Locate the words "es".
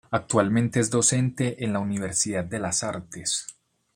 0.79-0.89